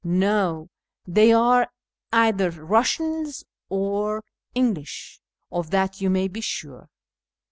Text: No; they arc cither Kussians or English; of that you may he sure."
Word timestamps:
No; 0.03 0.71
they 1.05 1.31
arc 1.31 1.69
cither 2.11 2.51
Kussians 2.53 3.43
or 3.69 4.23
English; 4.55 5.19
of 5.51 5.69
that 5.69 6.01
you 6.01 6.09
may 6.09 6.27
he 6.27 6.41
sure." 6.41 6.89